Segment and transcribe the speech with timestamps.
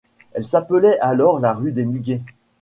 [0.33, 2.23] Elle s'appelait alors la rue des Muguets.